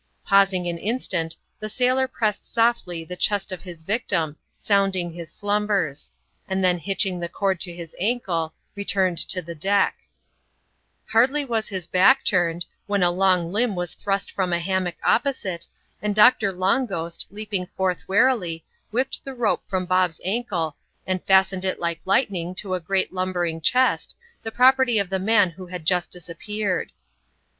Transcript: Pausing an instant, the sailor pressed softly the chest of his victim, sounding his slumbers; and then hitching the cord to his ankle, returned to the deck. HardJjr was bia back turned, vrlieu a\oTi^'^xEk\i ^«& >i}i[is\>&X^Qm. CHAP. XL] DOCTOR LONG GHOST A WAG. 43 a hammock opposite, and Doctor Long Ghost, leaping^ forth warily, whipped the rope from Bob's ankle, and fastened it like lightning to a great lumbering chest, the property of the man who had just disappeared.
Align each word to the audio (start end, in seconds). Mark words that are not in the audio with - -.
Pausing 0.25 0.67
an 0.67 0.79
instant, 0.79 1.35
the 1.59 1.69
sailor 1.69 2.07
pressed 2.07 2.51
softly 2.51 3.05
the 3.05 3.15
chest 3.15 3.51
of 3.51 3.61
his 3.61 3.83
victim, 3.83 4.35
sounding 4.57 5.13
his 5.13 5.31
slumbers; 5.31 6.11
and 6.47 6.63
then 6.63 6.79
hitching 6.79 7.19
the 7.19 7.29
cord 7.29 7.59
to 7.59 7.71
his 7.71 7.95
ankle, 7.99 8.55
returned 8.75 9.19
to 9.19 9.43
the 9.43 9.53
deck. 9.53 9.97
HardJjr 11.13 11.47
was 11.47 11.69
bia 11.69 11.83
back 11.91 12.25
turned, 12.25 12.65
vrlieu 12.89 13.03
a\oTi^'^xEk\i 13.03 13.03
^«& 13.05 13.05
>i}i[is\>&X^Qm. 13.77 13.77
CHAP. 13.77 13.77
XL] 13.77 13.77
DOCTOR 13.77 13.77
LONG 13.77 13.97
GHOST 13.97 14.01
A 14.01 14.33
WAG. 14.41 14.41
43 14.41 14.57
a 14.57 14.59
hammock 14.59 14.95
opposite, 15.05 15.67
and 16.01 16.15
Doctor 16.15 16.51
Long 16.51 16.85
Ghost, 16.87 17.27
leaping^ 17.31 17.69
forth 17.77 18.03
warily, 18.07 18.65
whipped 18.89 19.23
the 19.23 19.35
rope 19.35 19.61
from 19.67 19.85
Bob's 19.85 20.19
ankle, 20.25 20.75
and 21.05 21.23
fastened 21.25 21.63
it 21.63 21.79
like 21.79 22.01
lightning 22.05 22.55
to 22.55 22.73
a 22.73 22.79
great 22.79 23.13
lumbering 23.13 23.61
chest, 23.61 24.15
the 24.41 24.51
property 24.51 24.97
of 24.97 25.11
the 25.11 25.19
man 25.19 25.51
who 25.51 25.67
had 25.67 25.85
just 25.85 26.09
disappeared. 26.11 26.91